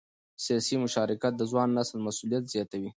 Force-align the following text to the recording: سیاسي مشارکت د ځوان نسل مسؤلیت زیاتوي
سیاسي 0.45 0.75
مشارکت 0.83 1.33
د 1.37 1.41
ځوان 1.51 1.69
نسل 1.77 1.97
مسؤلیت 2.07 2.43
زیاتوي 2.53 2.89